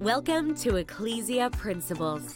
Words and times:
Welcome 0.00 0.54
to 0.56 0.76
Ecclesia 0.76 1.48
Principles, 1.48 2.34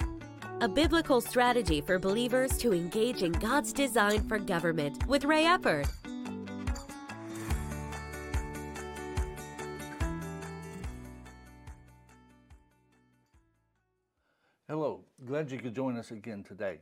a 0.62 0.68
biblical 0.68 1.20
strategy 1.20 1.82
for 1.82 1.98
believers 1.98 2.56
to 2.56 2.72
engage 2.72 3.22
in 3.22 3.32
God's 3.32 3.74
design 3.74 4.26
for 4.26 4.38
government 4.38 5.06
with 5.06 5.24
Ray 5.24 5.44
Eppard. 5.44 5.86
Hello, 14.66 15.04
glad 15.26 15.50
you 15.52 15.58
could 15.58 15.74
join 15.74 15.98
us 15.98 16.12
again 16.12 16.42
today. 16.42 16.78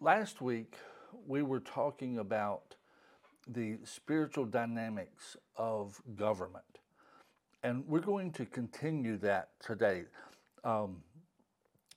Last 0.00 0.42
week, 0.42 0.74
we 1.24 1.42
were 1.42 1.60
talking 1.60 2.18
about 2.18 2.74
the 3.46 3.78
spiritual 3.84 4.44
dynamics 4.44 5.36
of 5.56 6.02
government. 6.16 6.80
And 7.62 7.84
we're 7.86 8.00
going 8.00 8.32
to 8.32 8.46
continue 8.46 9.16
that 9.18 9.50
today. 9.60 10.04
Um, 10.64 11.02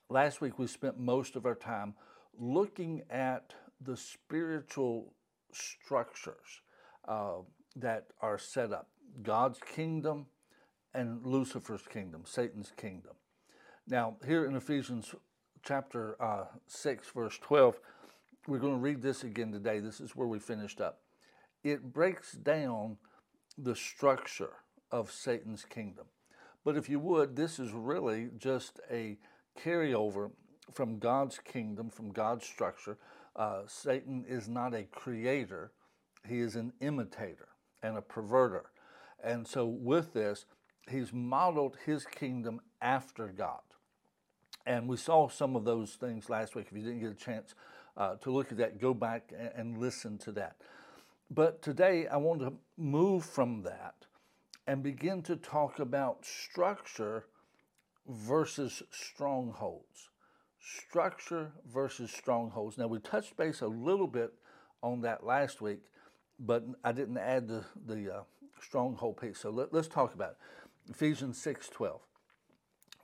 last 0.10 0.42
week, 0.42 0.58
we 0.58 0.68
spent 0.68 1.00
most 1.00 1.36
of 1.36 1.46
our 1.46 1.56
time 1.56 1.94
looking 2.40 3.04
at 3.10 3.54
the 3.82 3.96
spiritual 3.96 5.14
structures 5.52 6.62
uh, 7.08 7.38
that 7.76 8.08
are 8.22 8.38
set 8.38 8.72
up 8.72 8.90
God's 9.22 9.60
kingdom 9.60 10.26
and 10.94 11.26
Lucifer's 11.26 11.84
kingdom, 11.88 12.24
Satan's 12.26 12.72
kingdom. 12.76 13.14
Now, 13.88 14.18
here 14.26 14.46
in 14.46 14.56
Ephesians 14.56 15.14
chapter 15.64 16.16
uh, 16.22 16.46
6, 16.68 17.10
verse 17.12 17.38
12, 17.40 17.80
we're 18.48 18.60
going 18.60 18.74
to 18.74 18.80
read 18.80 19.02
this 19.02 19.24
again 19.24 19.52
today. 19.52 19.80
This 19.80 20.00
is 20.00 20.16
where 20.16 20.28
we 20.28 20.40
finished 20.40 20.82
up 20.82 21.00
it 21.64 21.94
breaks 21.94 22.34
down 22.34 22.98
the 23.58 23.76
structure 23.76 24.54
of 24.92 25.12
Satan's 25.12 25.66
kingdom. 25.66 26.06
But 26.64 26.78
if 26.78 26.90
you 26.90 27.00
would, 27.00 27.36
this 27.36 27.60
is 27.60 27.72
really 27.72 28.30
just 28.38 28.80
a 28.92 29.18
carryover 29.60 30.32
from 30.74 31.00
God's 31.00 31.40
kingdom, 31.40 31.90
from 31.90 32.12
God's 32.12 32.46
structure. 32.46 32.98
Uh, 33.36 33.62
Satan 33.68 34.26
is 34.28 34.48
not 34.48 34.74
a 34.74 34.84
creator, 34.84 35.72
he 36.28 36.40
is 36.40 36.56
an 36.56 36.74
imitator 36.82 37.48
and 37.82 37.98
a 37.98 38.02
perverter. 38.02 38.64
And 39.24 39.48
so, 39.48 39.66
with 39.66 40.14
this, 40.14 40.46
he's 40.90 41.14
modeled 41.14 41.78
his 41.86 42.06
kingdom 42.06 42.62
after 42.82 43.28
God. 43.28 43.62
And 44.66 44.88
we 44.88 44.98
saw 44.98 45.30
some 45.30 45.56
of 45.56 45.66
those 45.66 45.94
things 45.94 46.30
last 46.30 46.56
week. 46.56 46.68
If 46.70 46.78
you 46.78 46.84
didn't 46.84 47.02
get 47.02 47.12
a 47.12 47.16
chance 47.16 47.56
uh, 47.98 48.16
to 48.16 48.32
look 48.32 48.52
at 48.52 48.58
that, 48.58 48.80
go 48.80 48.94
back 48.94 49.32
and, 49.38 49.52
and 49.56 49.78
listen 49.78 50.18
to 50.20 50.32
that. 50.34 50.58
But 51.32 51.62
today 51.62 52.08
I 52.08 52.18
want 52.18 52.42
to 52.42 52.54
move 52.78 53.26
from 53.26 53.64
that 53.64 54.06
and 54.68 54.84
begin 54.84 55.22
to 55.24 55.36
talk 55.36 55.80
about 55.80 56.26
structure 56.26 57.26
versus 58.08 58.84
strongholds. 58.92 60.10
Structure 60.60 61.52
versus 61.72 62.12
strongholds. 62.12 62.78
Now, 62.78 62.88
we 62.88 63.00
touched 63.00 63.38
base 63.38 63.62
a 63.62 63.68
little 63.68 64.08
bit 64.08 64.34
on 64.84 65.02
that 65.02 65.26
last 65.26 65.62
week, 65.62 65.80
but 66.40 66.64
I 66.84 66.92
didn't 66.92 67.18
add 67.18 67.48
the, 67.48 67.64
the 67.86 68.14
uh, 68.14 68.22
stronghold 68.62 69.20
piece. 69.20 69.40
So 69.40 69.50
let, 69.50 69.74
us 69.74 69.88
talk 69.88 70.14
about 70.14 70.32
it. 70.32 70.92
Ephesians 70.92 71.42
6 71.42 71.70
12. 71.70 72.02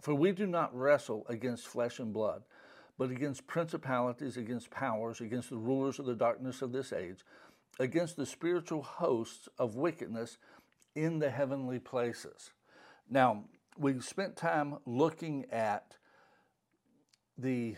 For 0.02 0.14
we 0.14 0.32
do 0.32 0.46
not 0.46 0.76
wrestle 0.78 1.26
against 1.30 1.66
flesh 1.66 2.00
and 2.00 2.14
blood, 2.14 2.44
but 2.98 3.10
against 3.10 3.48
principalities, 3.48 4.38
against 4.38 4.70
powers, 4.70 5.20
against 5.20 5.50
the 5.50 5.58
rulers 5.58 5.98
of 5.98 6.06
the 6.06 6.16
darkness 6.16 6.62
of 6.62 6.72
this 6.72 6.94
age 6.94 7.24
against 7.80 8.16
the 8.16 8.26
spiritual 8.26 8.82
hosts 8.82 9.50
of 9.58 9.76
wickedness 9.76 10.38
in 10.96 11.20
the 11.20 11.30
heavenly 11.30 11.80
places. 11.80 12.52
Now, 13.10 13.44
we 13.78 14.00
spent 14.00 14.36
time 14.36 14.78
looking 14.86 15.46
at 15.52 15.98
the 17.38 17.76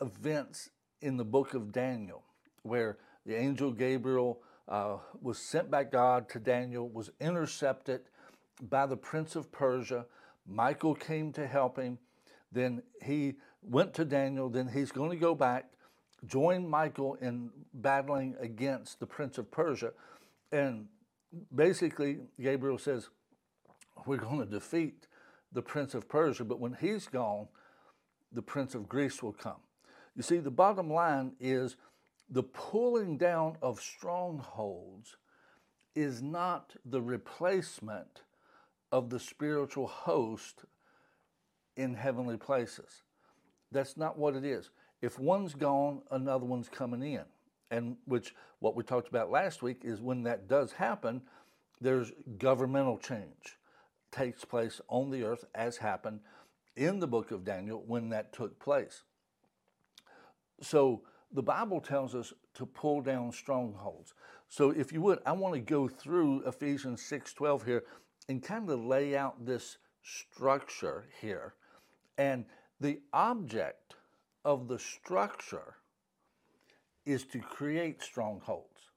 events 0.00 0.70
in 1.00 1.16
the 1.16 1.24
book 1.24 1.54
of 1.54 1.72
Daniel, 1.72 2.24
where 2.62 2.98
the 3.24 3.36
angel 3.36 3.70
Gabriel 3.70 4.40
uh, 4.68 4.96
was 5.22 5.38
sent 5.38 5.70
by 5.70 5.84
God 5.84 6.28
to 6.30 6.38
Daniel, 6.38 6.88
was 6.88 7.10
intercepted 7.20 8.00
by 8.68 8.86
the 8.86 8.96
prince 8.96 9.36
of 9.36 9.52
Persia. 9.52 10.06
Michael 10.46 10.94
came 10.94 11.32
to 11.32 11.46
help 11.46 11.78
him. 11.78 11.98
Then 12.50 12.82
he 13.02 13.36
went 13.62 13.94
to 13.94 14.04
Daniel. 14.04 14.48
Then 14.48 14.68
he's 14.68 14.90
going 14.90 15.10
to 15.10 15.16
go 15.16 15.34
back 15.34 15.70
join 16.26 16.68
Michael 16.68 17.14
in 17.20 17.50
battling 17.74 18.34
against 18.40 19.00
the 19.00 19.06
Prince 19.06 19.38
of 19.38 19.50
Persia. 19.50 19.92
And 20.50 20.86
basically, 21.54 22.18
Gabriel 22.40 22.78
says, 22.78 23.08
We're 24.06 24.16
going 24.16 24.38
to 24.40 24.46
defeat 24.46 25.06
the 25.52 25.62
Prince 25.62 25.94
of 25.94 26.08
Persia, 26.08 26.44
but 26.44 26.60
when 26.60 26.76
he's 26.80 27.06
gone, 27.06 27.48
the 28.32 28.42
Prince 28.42 28.74
of 28.74 28.88
Greece 28.88 29.22
will 29.22 29.32
come. 29.32 29.60
You 30.14 30.22
see, 30.22 30.38
the 30.38 30.50
bottom 30.50 30.92
line 30.92 31.32
is 31.40 31.76
the 32.28 32.42
pulling 32.42 33.16
down 33.16 33.56
of 33.62 33.80
strongholds 33.80 35.16
is 35.94 36.22
not 36.22 36.74
the 36.84 37.00
replacement 37.00 38.22
of 38.92 39.10
the 39.10 39.18
spiritual 39.18 39.86
host 39.86 40.64
in 41.76 41.94
heavenly 41.94 42.36
places. 42.36 43.02
That's 43.72 43.96
not 43.96 44.18
what 44.18 44.34
it 44.34 44.44
is. 44.44 44.70
If 45.00 45.18
one's 45.18 45.54
gone, 45.54 46.02
another 46.10 46.44
one's 46.44 46.68
coming 46.68 47.02
in. 47.02 47.24
And 47.70 47.96
which, 48.06 48.34
what 48.60 48.74
we 48.74 48.82
talked 48.82 49.08
about 49.08 49.30
last 49.30 49.62
week 49.62 49.82
is 49.84 50.00
when 50.00 50.22
that 50.24 50.48
does 50.48 50.72
happen, 50.72 51.22
there's 51.80 52.12
governmental 52.38 52.98
change 52.98 53.58
takes 54.10 54.44
place 54.44 54.80
on 54.88 55.10
the 55.10 55.22
earth 55.22 55.44
as 55.54 55.76
happened 55.76 56.20
in 56.76 57.00
the 57.00 57.06
book 57.06 57.30
of 57.30 57.44
Daniel 57.44 57.82
when 57.86 58.08
that 58.10 58.32
took 58.32 58.58
place. 58.58 59.02
So 60.60 61.02
the 61.32 61.42
Bible 61.42 61.80
tells 61.80 62.14
us 62.14 62.32
to 62.54 62.66
pull 62.66 63.00
down 63.00 63.32
strongholds. 63.32 64.14
So 64.48 64.70
if 64.70 64.92
you 64.92 65.00
would, 65.02 65.20
I 65.26 65.32
want 65.32 65.54
to 65.54 65.60
go 65.60 65.88
through 65.88 66.46
Ephesians 66.46 67.02
6:12 67.02 67.64
here 67.64 67.84
and 68.28 68.42
kind 68.42 68.68
of 68.70 68.84
lay 68.84 69.16
out 69.16 69.44
this 69.44 69.78
structure 70.02 71.08
here. 71.20 71.54
And 72.16 72.46
the 72.80 73.00
object 73.12 73.96
of 74.44 74.68
the 74.68 74.78
structure 74.78 75.76
is 77.08 77.24
to 77.24 77.40
create 77.40 78.02
strongholds. 78.02 78.90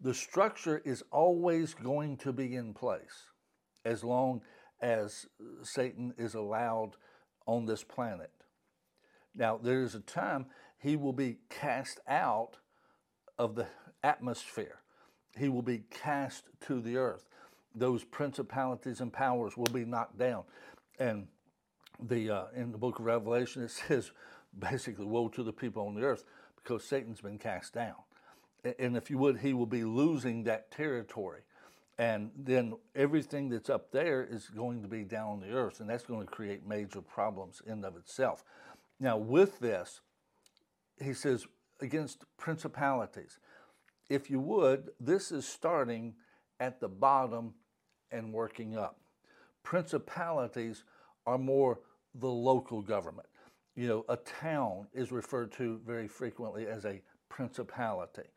The 0.00 0.14
structure 0.14 0.80
is 0.84 1.04
always 1.10 1.74
going 1.74 2.16
to 2.18 2.32
be 2.32 2.56
in 2.56 2.72
place 2.72 3.30
as 3.84 4.02
long 4.02 4.40
as 4.80 5.26
Satan 5.62 6.14
is 6.16 6.34
allowed 6.34 6.92
on 7.46 7.66
this 7.66 7.84
planet. 7.84 8.30
Now, 9.34 9.58
there 9.62 9.82
is 9.82 9.94
a 9.94 10.00
time 10.00 10.46
he 10.78 10.96
will 10.96 11.12
be 11.12 11.36
cast 11.50 12.00
out 12.08 12.56
of 13.38 13.54
the 13.54 13.66
atmosphere, 14.02 14.80
he 15.38 15.50
will 15.50 15.62
be 15.62 15.82
cast 15.90 16.44
to 16.66 16.80
the 16.80 16.96
earth. 16.96 17.28
Those 17.74 18.04
principalities 18.04 19.02
and 19.02 19.12
powers 19.12 19.54
will 19.54 19.66
be 19.66 19.84
knocked 19.84 20.18
down. 20.18 20.44
And 20.98 21.26
the 22.00 22.30
uh, 22.30 22.44
in 22.54 22.72
the 22.72 22.78
book 22.78 22.98
of 22.98 23.04
Revelation 23.04 23.62
it 23.62 23.70
says 23.88 24.12
basically 24.58 25.04
woe 25.04 25.28
to 25.28 25.42
the 25.42 25.52
people 25.52 25.86
on 25.86 25.94
the 25.94 26.02
earth 26.02 26.24
because 26.66 26.84
Satan's 26.84 27.20
been 27.20 27.38
cast 27.38 27.74
down. 27.74 27.94
And 28.78 28.96
if 28.96 29.08
you 29.08 29.18
would, 29.18 29.38
he 29.38 29.52
will 29.52 29.66
be 29.66 29.84
losing 29.84 30.42
that 30.44 30.72
territory. 30.72 31.42
And 31.98 32.30
then 32.36 32.74
everything 32.94 33.48
that's 33.48 33.70
up 33.70 33.92
there 33.92 34.26
is 34.28 34.48
going 34.48 34.82
to 34.82 34.88
be 34.88 35.04
down 35.04 35.28
on 35.28 35.40
the 35.40 35.52
earth, 35.52 35.80
and 35.80 35.88
that's 35.88 36.04
going 36.04 36.26
to 36.26 36.32
create 36.32 36.66
major 36.66 37.00
problems 37.00 37.62
in 37.64 37.84
of 37.84 37.96
itself. 37.96 38.44
Now, 38.98 39.16
with 39.16 39.60
this, 39.60 40.00
he 41.00 41.14
says, 41.14 41.46
against 41.80 42.24
principalities. 42.36 43.38
If 44.10 44.28
you 44.28 44.40
would, 44.40 44.90
this 44.98 45.30
is 45.30 45.46
starting 45.46 46.14
at 46.58 46.80
the 46.80 46.88
bottom 46.88 47.54
and 48.10 48.32
working 48.32 48.76
up. 48.76 48.98
Principalities 49.62 50.84
are 51.26 51.38
more 51.38 51.80
the 52.14 52.28
local 52.28 52.82
government. 52.82 53.28
You 53.76 53.88
know, 53.88 54.04
a 54.08 54.16
town 54.16 54.86
is 54.94 55.12
referred 55.12 55.52
to 55.52 55.78
very 55.86 56.08
frequently 56.08 56.66
as 56.66 56.86
a 56.86 57.02
principality. 57.28 58.28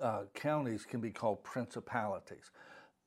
Uh, 0.00 0.24
counties 0.34 0.84
can 0.84 1.00
be 1.00 1.10
called 1.10 1.42
principalities. 1.42 2.50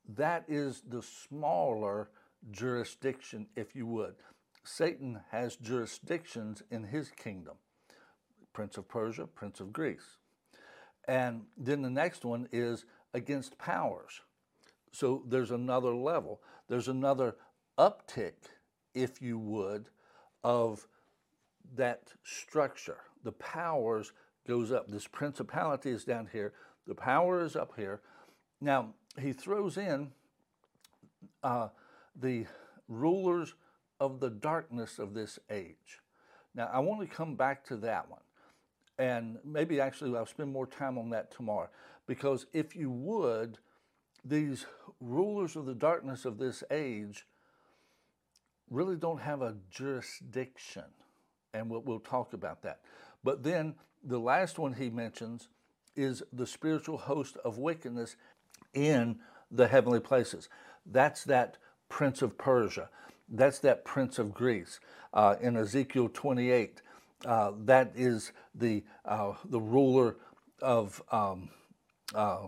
That 0.09 0.45
is 0.47 0.81
the 0.87 1.03
smaller 1.03 2.09
jurisdiction, 2.51 3.47
if 3.55 3.75
you 3.75 3.85
would. 3.85 4.15
Satan 4.63 5.19
has 5.31 5.55
jurisdictions 5.57 6.63
in 6.71 6.83
his 6.83 7.11
kingdom 7.11 7.55
Prince 8.51 8.77
of 8.77 8.87
Persia, 8.87 9.27
Prince 9.27 9.59
of 9.59 9.71
Greece. 9.71 10.17
And 11.07 11.43
then 11.55 11.83
the 11.83 11.89
next 11.89 12.25
one 12.25 12.47
is 12.51 12.85
against 13.13 13.57
powers. 13.59 14.21
So 14.91 15.23
there's 15.27 15.51
another 15.51 15.93
level, 15.93 16.41
there's 16.67 16.87
another 16.87 17.35
uptick, 17.77 18.33
if 18.95 19.21
you 19.21 19.37
would, 19.37 19.89
of 20.43 20.87
that 21.75 22.13
structure. 22.23 22.97
The 23.23 23.31
powers 23.33 24.11
goes 24.47 24.71
up. 24.71 24.87
This 24.87 25.07
principality 25.07 25.91
is 25.91 26.05
down 26.05 26.29
here. 26.31 26.53
The 26.87 26.95
power 26.95 27.43
is 27.43 27.55
up 27.55 27.73
here. 27.75 28.01
Now 28.61 28.93
he 29.19 29.33
throws 29.33 29.77
in 29.77 30.11
uh, 31.43 31.69
the 32.15 32.45
rulers 32.87 33.55
of 33.99 34.19
the 34.19 34.29
darkness 34.29 34.99
of 34.99 35.13
this 35.13 35.39
age. 35.49 36.01
Now, 36.53 36.69
I 36.71 36.79
want 36.79 37.01
to 37.01 37.15
come 37.15 37.35
back 37.35 37.65
to 37.67 37.77
that 37.77 38.09
one. 38.09 38.21
And 38.97 39.37
maybe 39.43 39.79
actually 39.79 40.15
I'll 40.17 40.25
spend 40.25 40.51
more 40.51 40.67
time 40.67 40.97
on 40.97 41.09
that 41.09 41.31
tomorrow. 41.31 41.69
Because 42.07 42.45
if 42.53 42.75
you 42.75 42.89
would, 42.89 43.57
these 44.23 44.65
rulers 45.01 45.55
of 45.55 45.65
the 45.65 45.73
darkness 45.73 46.23
of 46.23 46.37
this 46.37 46.63
age 46.71 47.25
really 48.69 48.95
don't 48.95 49.21
have 49.21 49.41
a 49.41 49.55
jurisdiction. 49.69 50.85
And 51.55 51.69
we'll, 51.69 51.81
we'll 51.81 51.99
talk 51.99 52.33
about 52.33 52.61
that. 52.63 52.79
But 53.23 53.43
then 53.43 53.75
the 54.03 54.19
last 54.19 54.59
one 54.59 54.73
he 54.73 54.89
mentions 54.89 55.47
is 55.95 56.21
the 56.33 56.45
spiritual 56.45 56.97
host 56.97 57.37
of 57.45 57.57
wickedness 57.57 58.15
in 58.73 59.19
the 59.49 59.67
heavenly 59.67 59.99
places. 59.99 60.49
That's 60.85 61.23
that 61.25 61.57
prince 61.89 62.21
of 62.21 62.37
Persia. 62.37 62.89
That's 63.29 63.59
that 63.59 63.85
prince 63.85 64.19
of 64.19 64.33
Greece. 64.33 64.79
Uh, 65.13 65.35
in 65.41 65.55
Ezekiel 65.55 66.09
28, 66.13 66.81
uh, 67.25 67.51
that 67.63 67.91
is 67.95 68.33
the, 68.53 68.83
uh, 69.05 69.33
the 69.45 69.61
ruler 69.61 70.17
of, 70.61 71.01
um, 71.11 71.49
uh, 72.13 72.47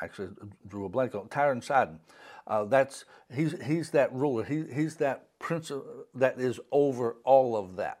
actually 0.00 0.28
drew 0.68 0.84
a 0.84 0.88
blank 0.88 1.14
on 1.14 1.28
Tyre 1.28 1.52
and 1.52 1.64
Sidon. 1.64 2.00
Uh, 2.46 2.64
that's 2.64 3.04
he's 3.34 3.60
he's 3.64 3.90
that 3.90 4.12
ruler. 4.12 4.44
He, 4.44 4.64
he's 4.72 4.96
that 4.96 5.38
prince 5.38 5.70
of, 5.70 5.82
that 6.14 6.38
is 6.38 6.60
over 6.70 7.16
all 7.24 7.56
of 7.56 7.76
that. 7.76 7.98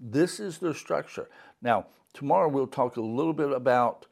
This 0.00 0.40
is 0.40 0.58
their 0.58 0.74
structure. 0.74 1.28
Now 1.60 1.86
tomorrow 2.14 2.48
we'll 2.48 2.66
talk 2.66 2.96
a 2.96 3.02
little 3.02 3.34
bit 3.34 3.52
about 3.52 4.06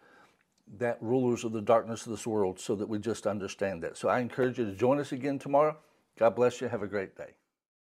that 0.77 0.99
rulers 1.01 1.45
of 1.45 1.53
the 1.53 1.63
darkness 1.63 2.05
of 2.05 2.13
this 2.13 2.27
world, 2.27 2.61
so 2.61 2.75
that 2.77 2.87
we 2.87 2.99
just 2.99 3.27
understand 3.27 3.83
that. 3.83 3.97
So 3.97 4.11
I 4.11 4.21
encourage 4.21 4.59
you 4.59 4.67
to 4.67 4.73
join 4.73 5.01
us 5.01 5.13
again 5.13 5.39
tomorrow. 5.39 5.77
God 6.19 6.37
bless 6.37 6.61
you. 6.61 6.69
Have 6.69 6.83
a 6.83 6.87
great 6.87 7.17
day. 7.17 7.38